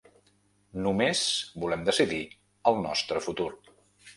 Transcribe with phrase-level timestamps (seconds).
[0.85, 1.21] Només
[1.65, 2.23] volem decidir
[2.73, 3.51] el nostre futur.